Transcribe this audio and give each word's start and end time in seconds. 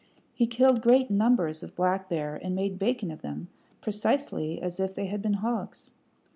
He 0.33 0.47
killed 0.47 0.81
great 0.81 1.11
numbers 1.11 1.61
of 1.61 1.75
black 1.75 2.09
bear, 2.09 2.35
and 2.35 2.55
made 2.55 2.79
bacon 2.79 3.11
of 3.11 3.21
them, 3.21 3.49
precisely 3.81 4.59
as 4.59 4.79
if 4.79 4.95
they 4.95 5.05
had 5.05 5.21
been 5.21 5.33
hogs. 5.45 5.91